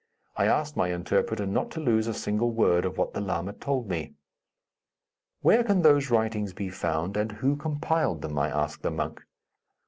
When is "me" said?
3.87-4.15